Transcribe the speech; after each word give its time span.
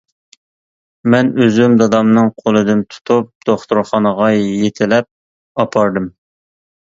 مەن 1.13 1.27
ئۆزۈم 1.43 1.75
دادامنىڭ 1.81 2.31
قولىدىن 2.43 2.81
تۇتۇپ 2.95 3.29
دوختۇرخانىغا 3.49 4.29
يېتىلەپ 4.37 5.09
ئاپاردىم. 5.65 6.09